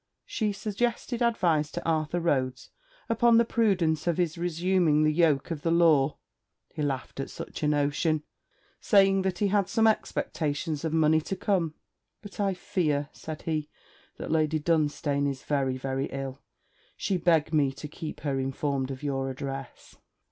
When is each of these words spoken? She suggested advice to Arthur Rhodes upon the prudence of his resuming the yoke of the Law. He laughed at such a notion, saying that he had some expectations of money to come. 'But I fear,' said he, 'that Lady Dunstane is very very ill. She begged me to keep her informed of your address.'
She 0.25 0.51
suggested 0.51 1.21
advice 1.21 1.69
to 1.69 1.85
Arthur 1.87 2.19
Rhodes 2.19 2.71
upon 3.07 3.37
the 3.37 3.45
prudence 3.45 4.07
of 4.07 4.17
his 4.17 4.35
resuming 4.35 5.03
the 5.03 5.13
yoke 5.13 5.51
of 5.51 5.61
the 5.61 5.69
Law. 5.69 6.17
He 6.73 6.81
laughed 6.81 7.19
at 7.19 7.29
such 7.29 7.61
a 7.61 7.67
notion, 7.67 8.23
saying 8.79 9.21
that 9.21 9.37
he 9.37 9.49
had 9.49 9.69
some 9.69 9.85
expectations 9.85 10.83
of 10.83 10.91
money 10.91 11.21
to 11.21 11.35
come. 11.35 11.75
'But 12.23 12.39
I 12.39 12.55
fear,' 12.55 13.09
said 13.11 13.43
he, 13.43 13.69
'that 14.17 14.31
Lady 14.31 14.57
Dunstane 14.59 15.27
is 15.27 15.43
very 15.43 15.77
very 15.77 16.07
ill. 16.07 16.39
She 16.97 17.17
begged 17.17 17.53
me 17.53 17.71
to 17.73 17.87
keep 17.87 18.21
her 18.21 18.39
informed 18.39 18.89
of 18.89 19.03
your 19.03 19.29
address.' 19.29 19.97